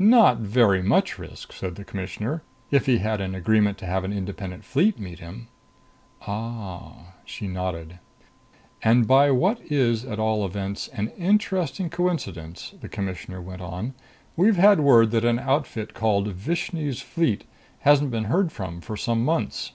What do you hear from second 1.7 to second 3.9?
the Commissioner, "if he had an agreement to